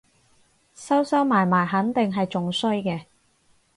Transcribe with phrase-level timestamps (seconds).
[0.73, 3.05] 收收埋埋肯定係仲衰嘅